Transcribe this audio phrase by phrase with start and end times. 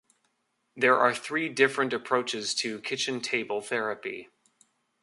[0.75, 4.29] There are three different approaches to kitchen table therapy.